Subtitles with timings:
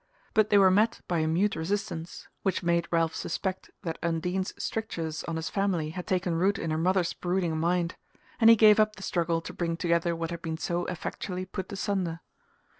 [0.33, 5.23] But they were met by a mute resistance which made Ralph suspect that Undine's strictures
[5.25, 7.95] on his family had taken root in her mother's brooding mind;
[8.39, 11.71] and he gave up the struggle to bring together what had been so effectually put
[11.71, 12.21] asunder.